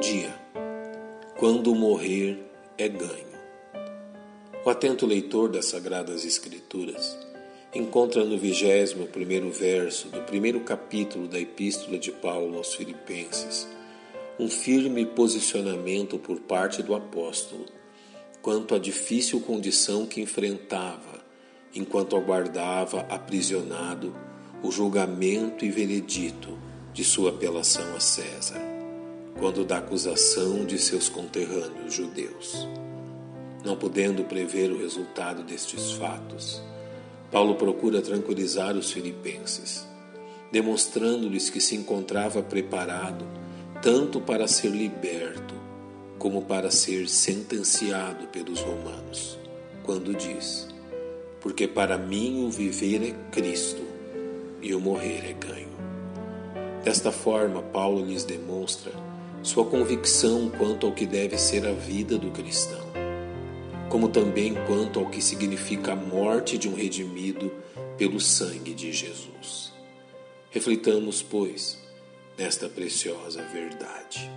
Dia. 0.00 0.32
Quando 1.36 1.74
morrer 1.74 2.38
é 2.78 2.88
ganho. 2.88 3.26
O 4.64 4.70
atento 4.70 5.04
leitor 5.04 5.48
das 5.48 5.66
Sagradas 5.66 6.24
Escrituras 6.24 7.18
encontra 7.74 8.24
no 8.24 8.38
vigésimo 8.38 9.08
primeiro 9.08 9.50
verso 9.50 10.08
do 10.08 10.20
primeiro 10.20 10.60
capítulo 10.60 11.26
da 11.26 11.40
Epístola 11.40 11.98
de 11.98 12.12
Paulo 12.12 12.58
aos 12.58 12.74
Filipenses 12.74 13.66
um 14.38 14.48
firme 14.48 15.04
posicionamento 15.04 16.16
por 16.16 16.38
parte 16.40 16.80
do 16.80 16.94
apóstolo 16.94 17.66
quanto 18.40 18.76
à 18.76 18.78
difícil 18.78 19.40
condição 19.40 20.06
que 20.06 20.20
enfrentava 20.20 21.24
enquanto 21.74 22.14
aguardava 22.14 23.00
aprisionado 23.08 24.14
o 24.62 24.70
julgamento 24.70 25.64
e 25.64 25.70
veredito 25.70 26.56
de 26.92 27.04
sua 27.04 27.30
apelação 27.30 27.96
a 27.96 28.00
César, 28.00 28.77
quando 29.38 29.64
da 29.64 29.78
acusação 29.78 30.64
de 30.64 30.78
seus 30.78 31.08
conterrâneos 31.08 31.94
judeus. 31.94 32.66
Não 33.64 33.76
podendo 33.76 34.24
prever 34.24 34.70
o 34.70 34.78
resultado 34.78 35.42
destes 35.42 35.92
fatos, 35.92 36.60
Paulo 37.30 37.54
procura 37.54 38.02
tranquilizar 38.02 38.76
os 38.76 38.90
filipenses, 38.90 39.86
demonstrando-lhes 40.50 41.50
que 41.50 41.60
se 41.60 41.76
encontrava 41.76 42.42
preparado 42.42 43.24
tanto 43.80 44.20
para 44.20 44.48
ser 44.48 44.70
liberto 44.70 45.54
como 46.18 46.42
para 46.42 46.70
ser 46.70 47.08
sentenciado 47.08 48.26
pelos 48.28 48.60
romanos, 48.60 49.38
quando 49.84 50.14
diz: 50.14 50.66
Porque 51.40 51.68
para 51.68 51.96
mim 51.96 52.44
o 52.44 52.50
viver 52.50 53.02
é 53.02 53.14
Cristo 53.30 53.82
e 54.60 54.74
o 54.74 54.80
morrer 54.80 55.30
é 55.30 55.32
ganho. 55.32 55.68
Desta 56.82 57.12
forma, 57.12 57.62
Paulo 57.62 58.04
lhes 58.04 58.24
demonstra 58.24 58.92
sua 59.42 59.64
convicção 59.64 60.50
quanto 60.50 60.86
ao 60.86 60.92
que 60.92 61.06
deve 61.06 61.38
ser 61.38 61.66
a 61.66 61.72
vida 61.72 62.18
do 62.18 62.30
cristão, 62.30 62.86
como 63.88 64.08
também 64.08 64.54
quanto 64.66 64.98
ao 64.98 65.06
que 65.06 65.22
significa 65.22 65.92
a 65.92 65.96
morte 65.96 66.58
de 66.58 66.68
um 66.68 66.74
redimido 66.74 67.52
pelo 67.96 68.20
sangue 68.20 68.74
de 68.74 68.92
Jesus. 68.92 69.72
Reflitamos, 70.50 71.22
pois, 71.22 71.78
nesta 72.36 72.68
preciosa 72.68 73.42
verdade. 73.52 74.30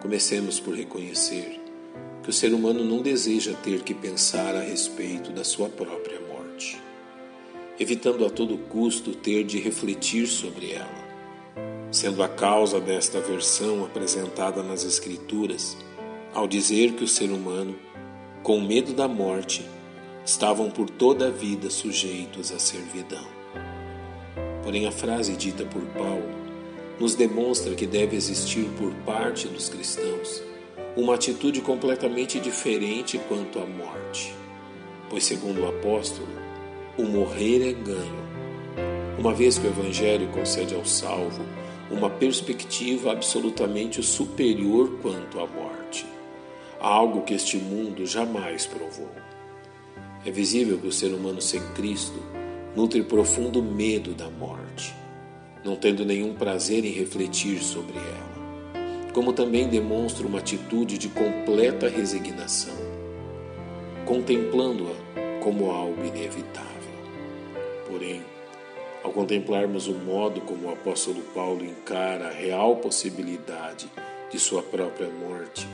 Comecemos 0.00 0.60
por 0.60 0.74
reconhecer 0.74 1.60
que 2.22 2.30
o 2.30 2.32
ser 2.32 2.52
humano 2.52 2.84
não 2.84 3.00
deseja 3.00 3.54
ter 3.54 3.82
que 3.82 3.94
pensar 3.94 4.54
a 4.54 4.60
respeito 4.60 5.32
da 5.32 5.44
sua 5.44 5.68
própria 5.68 6.20
morte, 6.20 6.78
evitando 7.80 8.26
a 8.26 8.30
todo 8.30 8.58
custo 8.58 9.14
ter 9.14 9.44
de 9.44 9.58
refletir 9.58 10.26
sobre 10.26 10.72
ela, 10.72 11.07
sendo 11.90 12.22
a 12.22 12.28
causa 12.28 12.80
desta 12.80 13.20
versão 13.20 13.84
apresentada 13.84 14.62
nas 14.62 14.84
Escrituras, 14.84 15.76
ao 16.34 16.46
dizer 16.46 16.92
que 16.92 17.04
o 17.04 17.08
ser 17.08 17.30
humano, 17.30 17.74
com 18.42 18.60
medo 18.60 18.92
da 18.92 19.08
morte, 19.08 19.66
estavam 20.24 20.70
por 20.70 20.90
toda 20.90 21.28
a 21.28 21.30
vida 21.30 21.70
sujeitos 21.70 22.52
à 22.52 22.58
servidão. 22.58 23.26
Porém, 24.62 24.86
a 24.86 24.92
frase 24.92 25.34
dita 25.34 25.64
por 25.64 25.82
Paulo 25.96 26.28
nos 27.00 27.14
demonstra 27.14 27.74
que 27.74 27.86
deve 27.86 28.16
existir 28.16 28.68
por 28.76 28.92
parte 29.06 29.48
dos 29.48 29.68
cristãos 29.68 30.42
uma 30.96 31.14
atitude 31.14 31.60
completamente 31.60 32.38
diferente 32.40 33.18
quanto 33.28 33.60
à 33.60 33.64
morte. 33.64 34.34
Pois, 35.08 35.24
segundo 35.24 35.62
o 35.62 35.68
apóstolo, 35.68 36.28
o 36.98 37.04
morrer 37.04 37.70
é 37.70 37.72
ganho, 37.72 38.28
uma 39.16 39.32
vez 39.32 39.56
que 39.56 39.66
o 39.66 39.70
Evangelho 39.70 40.28
concede 40.28 40.74
ao 40.74 40.84
salvo 40.84 41.44
uma 41.90 42.10
perspectiva 42.10 43.12
absolutamente 43.12 44.02
superior 44.02 44.98
quanto 45.00 45.40
à 45.40 45.46
morte, 45.46 46.06
algo 46.80 47.22
que 47.22 47.34
este 47.34 47.56
mundo 47.56 48.06
jamais 48.06 48.66
provou. 48.66 49.10
É 50.24 50.30
visível 50.30 50.78
que 50.78 50.86
o 50.86 50.92
ser 50.92 51.12
humano 51.12 51.40
sem 51.40 51.60
Cristo 51.72 52.22
nutre 52.76 53.02
profundo 53.02 53.62
medo 53.62 54.12
da 54.14 54.28
morte 54.30 54.94
não 55.64 55.76
tendo 55.76 56.04
nenhum 56.04 56.34
prazer 56.34 56.84
em 56.84 56.92
refletir 56.92 57.62
sobre 57.62 57.98
ela, 57.98 59.12
como 59.12 59.32
também 59.32 59.68
demonstra 59.68 60.26
uma 60.26 60.38
atitude 60.38 60.96
de 60.96 61.08
completa 61.08 61.88
resignação, 61.88 62.74
contemplando-a 64.06 65.40
como 65.42 65.70
algo 65.70 66.04
inevitável. 66.04 66.66
Porém, 67.86 68.22
ao 69.08 69.12
contemplarmos 69.12 69.88
o 69.88 69.94
modo 69.94 70.42
como 70.42 70.68
o 70.68 70.72
apóstolo 70.72 71.22
Paulo 71.34 71.64
encara 71.64 72.28
a 72.28 72.30
real 72.30 72.76
possibilidade 72.76 73.90
de 74.30 74.38
sua 74.38 74.62
própria 74.62 75.08
morte, 75.08 75.66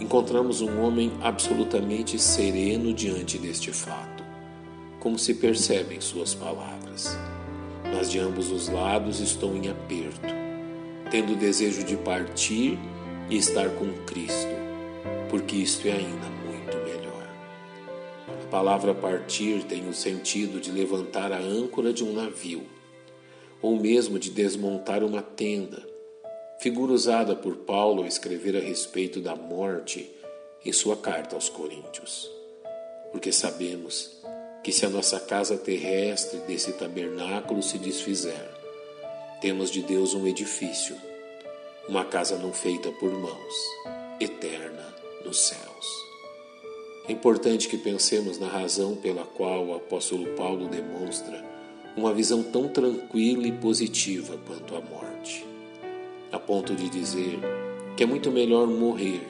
encontramos 0.00 0.60
um 0.60 0.82
homem 0.82 1.12
absolutamente 1.22 2.18
sereno 2.18 2.92
diante 2.92 3.38
deste 3.38 3.70
fato, 3.70 4.24
como 4.98 5.16
se 5.16 5.34
percebe 5.34 5.94
em 5.94 6.00
suas 6.00 6.34
palavras. 6.34 7.16
Mas 7.94 8.10
de 8.10 8.18
ambos 8.18 8.50
os 8.50 8.68
lados 8.68 9.20
estou 9.20 9.54
em 9.54 9.68
aperto, 9.68 10.34
tendo 11.12 11.38
desejo 11.38 11.84
de 11.84 11.96
partir 11.96 12.76
e 13.30 13.36
estar 13.36 13.68
com 13.70 13.92
Cristo, 14.04 14.52
porque 15.30 15.54
isto 15.54 15.86
é 15.86 15.92
ainda 15.92 16.37
palavra 18.48 18.94
partir 18.94 19.62
tem 19.64 19.88
o 19.88 19.94
sentido 19.94 20.60
de 20.60 20.72
levantar 20.72 21.32
a 21.32 21.38
âncora 21.38 21.92
de 21.92 22.02
um 22.02 22.12
navio, 22.12 22.66
ou 23.60 23.76
mesmo 23.76 24.18
de 24.18 24.30
desmontar 24.30 25.04
uma 25.04 25.20
tenda, 25.22 25.86
figura 26.58 26.92
usada 26.92 27.36
por 27.36 27.56
Paulo 27.56 28.00
ao 28.00 28.08
escrever 28.08 28.56
a 28.56 28.60
respeito 28.60 29.20
da 29.20 29.36
morte 29.36 30.10
em 30.64 30.72
sua 30.72 30.96
carta 30.96 31.36
aos 31.36 31.48
Coríntios. 31.48 32.30
Porque 33.12 33.32
sabemos 33.32 34.18
que 34.64 34.72
se 34.72 34.84
a 34.86 34.90
nossa 34.90 35.20
casa 35.20 35.56
terrestre 35.56 36.40
desse 36.40 36.72
tabernáculo 36.72 37.62
se 37.62 37.78
desfizer, 37.78 38.48
temos 39.40 39.70
de 39.70 39.82
Deus 39.82 40.14
um 40.14 40.26
edifício, 40.26 40.96
uma 41.88 42.04
casa 42.04 42.36
não 42.36 42.52
feita 42.52 42.90
por 42.92 43.10
mãos, 43.10 43.54
eterna 44.20 44.94
nos 45.24 45.38
céus. 45.38 46.07
É 47.08 47.12
importante 47.12 47.68
que 47.68 47.78
pensemos 47.78 48.38
na 48.38 48.46
razão 48.46 48.94
pela 48.94 49.24
qual 49.24 49.64
o 49.64 49.74
apóstolo 49.74 50.26
Paulo 50.34 50.68
demonstra 50.68 51.42
uma 51.96 52.12
visão 52.12 52.42
tão 52.42 52.68
tranquila 52.68 53.46
e 53.46 53.52
positiva 53.52 54.38
quanto 54.46 54.76
à 54.76 54.80
morte, 54.82 55.42
a 56.30 56.38
ponto 56.38 56.74
de 56.74 56.90
dizer 56.90 57.38
que 57.96 58.02
é 58.02 58.06
muito 58.06 58.30
melhor 58.30 58.66
morrer 58.66 59.26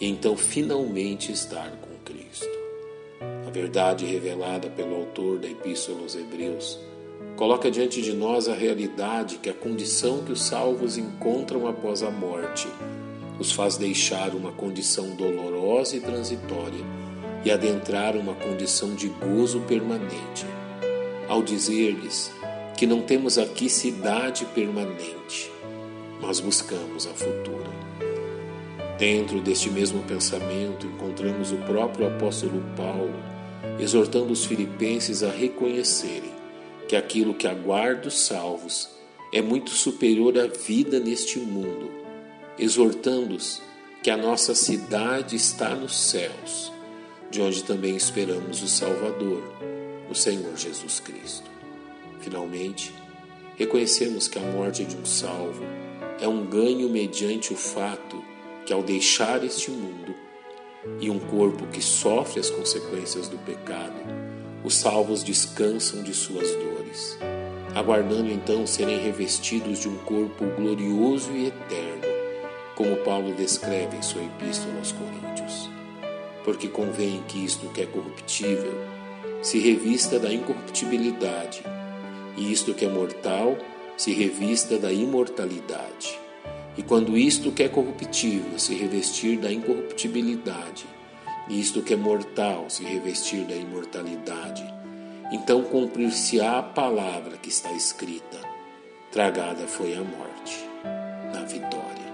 e 0.00 0.08
então 0.08 0.36
finalmente 0.36 1.32
estar 1.32 1.68
com 1.80 1.96
Cristo. 2.04 2.46
Verdade 3.52 4.04
revelada 4.04 4.68
pelo 4.68 4.94
autor 4.94 5.38
da 5.38 5.48
Epístola 5.48 6.02
aos 6.02 6.14
Hebreus, 6.14 6.78
coloca 7.36 7.70
diante 7.70 8.02
de 8.02 8.12
nós 8.12 8.48
a 8.48 8.54
realidade 8.54 9.38
que 9.38 9.48
a 9.48 9.54
condição 9.54 10.22
que 10.22 10.30
os 10.30 10.42
salvos 10.42 10.98
encontram 10.98 11.66
após 11.66 12.02
a 12.02 12.10
morte 12.10 12.68
os 13.40 13.52
faz 13.52 13.76
deixar 13.76 14.34
uma 14.34 14.52
condição 14.52 15.16
dolorosa 15.16 15.96
e 15.96 16.00
transitória 16.00 17.05
e 17.46 17.50
adentrar 17.52 18.16
uma 18.16 18.34
condição 18.34 18.92
de 18.96 19.06
gozo 19.06 19.60
permanente, 19.60 20.44
ao 21.28 21.44
dizer-lhes 21.44 22.32
que 22.76 22.88
não 22.88 23.02
temos 23.02 23.38
aqui 23.38 23.68
cidade 23.68 24.44
permanente, 24.46 25.48
mas 26.20 26.40
buscamos 26.40 27.06
a 27.06 27.10
futura. 27.10 27.70
Dentro 28.98 29.40
deste 29.40 29.70
mesmo 29.70 30.02
pensamento 30.02 30.88
encontramos 30.88 31.52
o 31.52 31.58
próprio 31.58 32.08
apóstolo 32.08 32.60
Paulo 32.76 33.14
exortando 33.78 34.32
os 34.32 34.44
filipenses 34.44 35.22
a 35.22 35.30
reconhecerem 35.30 36.32
que 36.88 36.96
aquilo 36.96 37.32
que 37.32 37.46
aguarda 37.46 38.08
os 38.08 38.18
salvos 38.18 38.88
é 39.32 39.40
muito 39.40 39.70
superior 39.70 40.36
à 40.36 40.48
vida 40.48 40.98
neste 40.98 41.38
mundo, 41.38 41.92
exortando-os 42.58 43.62
que 44.02 44.10
a 44.10 44.16
nossa 44.16 44.52
cidade 44.52 45.36
está 45.36 45.76
nos 45.76 45.96
céus, 45.96 46.72
de 47.36 47.42
onde 47.42 47.64
também 47.64 47.94
esperamos 47.94 48.62
o 48.62 48.66
Salvador, 48.66 49.42
o 50.10 50.14
Senhor 50.14 50.56
Jesus 50.56 51.00
Cristo. 51.00 51.50
Finalmente, 52.18 52.94
reconhecemos 53.56 54.26
que 54.26 54.38
a 54.38 54.40
morte 54.40 54.86
de 54.86 54.96
um 54.96 55.04
salvo 55.04 55.62
é 56.18 56.26
um 56.26 56.46
ganho 56.46 56.88
mediante 56.88 57.52
o 57.52 57.56
fato 57.56 58.24
que, 58.64 58.72
ao 58.72 58.82
deixar 58.82 59.44
este 59.44 59.70
mundo, 59.70 60.14
e 60.98 61.10
um 61.10 61.18
corpo 61.18 61.66
que 61.66 61.82
sofre 61.82 62.40
as 62.40 62.48
consequências 62.48 63.28
do 63.28 63.36
pecado, 63.36 64.00
os 64.64 64.74
salvos 64.74 65.22
descansam 65.22 66.02
de 66.02 66.14
suas 66.14 66.50
dores, 66.52 67.18
aguardando 67.74 68.32
então 68.32 68.66
serem 68.66 68.98
revestidos 68.98 69.80
de 69.80 69.90
um 69.90 69.98
corpo 69.98 70.46
glorioso 70.56 71.30
e 71.32 71.48
eterno, 71.48 72.06
como 72.74 72.96
Paulo 73.04 73.34
descreve 73.34 73.94
em 73.94 74.02
sua 74.02 74.22
epístola 74.22 74.78
aos 74.78 74.92
Coríntios. 74.92 75.75
Porque 76.46 76.68
convém 76.68 77.24
que 77.26 77.44
isto 77.44 77.68
que 77.70 77.82
é 77.82 77.86
corruptível 77.86 78.72
se 79.42 79.58
revista 79.58 80.16
da 80.16 80.32
incorruptibilidade, 80.32 81.62
e 82.36 82.52
isto 82.52 82.72
que 82.72 82.84
é 82.84 82.88
mortal 82.88 83.58
se 83.96 84.12
revista 84.12 84.78
da 84.78 84.92
imortalidade. 84.92 86.16
E 86.76 86.84
quando 86.84 87.18
isto 87.18 87.50
que 87.50 87.64
é 87.64 87.68
corruptível 87.68 88.58
se 88.60 88.74
revestir 88.74 89.38
da 89.38 89.50
incorruptibilidade, 89.50 90.86
e 91.48 91.60
isto 91.60 91.82
que 91.82 91.94
é 91.94 91.96
mortal 91.96 92.70
se 92.70 92.84
revestir 92.84 93.44
da 93.44 93.56
imortalidade, 93.56 94.64
então 95.32 95.62
cumprir-se-á 95.62 96.60
a 96.60 96.62
palavra 96.62 97.36
que 97.38 97.48
está 97.48 97.72
escrita: 97.72 98.38
tragada 99.10 99.66
foi 99.66 99.94
a 99.94 100.00
morte, 100.00 100.64
na 101.34 101.42
vitória. 101.42 102.06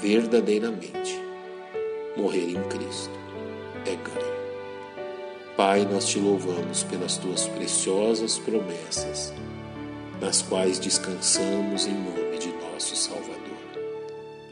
Verdadeiramente, 0.00 1.20
morrer 2.16 2.50
em 2.50 2.62
Cristo. 2.64 3.27
Pai, 5.58 5.84
nós 5.92 6.06
te 6.06 6.20
louvamos 6.20 6.84
pelas 6.84 7.16
tuas 7.16 7.48
preciosas 7.48 8.38
promessas, 8.38 9.34
nas 10.20 10.40
quais 10.40 10.78
descansamos 10.78 11.84
em 11.84 11.94
nome 11.94 12.38
de 12.38 12.52
nosso 12.52 12.94
Salvador. 12.94 13.34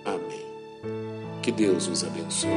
Amém. 0.04 0.44
Que 1.40 1.52
Deus 1.52 1.86
os 1.86 2.02
abençoe. 2.02 2.50